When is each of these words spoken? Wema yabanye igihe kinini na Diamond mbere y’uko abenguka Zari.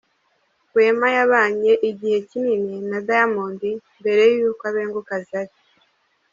Wema 0.75 1.07
yabanye 1.17 1.71
igihe 1.89 2.17
kinini 2.29 2.75
na 2.89 2.99
Diamond 3.07 3.61
mbere 3.99 4.21
y’uko 4.37 4.61
abenguka 4.69 5.15
Zari. 5.27 5.55